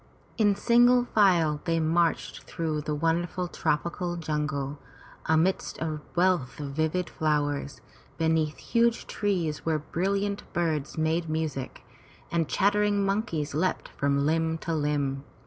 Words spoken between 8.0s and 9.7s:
beneath huge trees